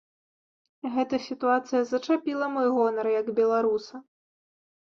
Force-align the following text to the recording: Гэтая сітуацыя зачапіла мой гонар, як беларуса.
Гэтая 0.95 1.19
сітуацыя 1.25 1.81
зачапіла 1.91 2.49
мой 2.57 2.67
гонар, 2.79 3.05
як 3.19 3.33
беларуса. 3.41 3.95